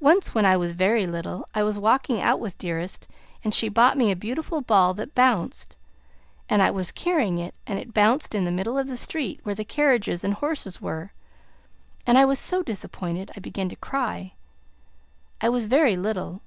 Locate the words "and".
3.44-3.54, 6.48-6.60, 7.64-7.78, 10.24-10.34, 12.08-12.18